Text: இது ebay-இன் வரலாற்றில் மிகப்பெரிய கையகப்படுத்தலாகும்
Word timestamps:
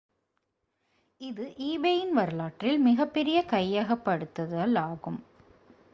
இது 1.21 1.43
ebay-இன் 1.57 2.13
வரலாற்றில் 2.13 2.79
மிகப்பெரிய 2.79 3.45
கையகப்படுத்தலாகும் 3.49 5.19